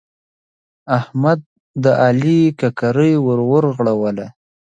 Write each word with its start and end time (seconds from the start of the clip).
احمد 0.97 1.39
د 1.83 1.85
علي 2.03 2.39
ککرۍ 2.59 3.13
ور 3.25 3.39
ورغړوله. 3.51 4.27